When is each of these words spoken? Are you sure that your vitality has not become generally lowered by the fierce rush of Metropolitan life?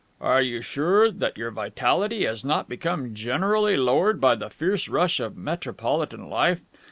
Are 0.19 0.41
you 0.41 0.63
sure 0.63 1.11
that 1.11 1.37
your 1.37 1.51
vitality 1.51 2.25
has 2.25 2.43
not 2.43 2.67
become 2.67 3.13
generally 3.13 3.77
lowered 3.77 4.19
by 4.19 4.33
the 4.33 4.49
fierce 4.49 4.87
rush 4.89 5.19
of 5.19 5.37
Metropolitan 5.37 6.27
life? 6.27 6.61